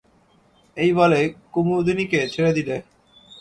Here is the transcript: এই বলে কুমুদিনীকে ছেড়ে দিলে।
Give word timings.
এই 0.77 0.91
বলে 0.93 1.19
কুমুদিনীকে 1.53 2.19
ছেড়ে 2.33 2.51
দিলে। 2.57 2.75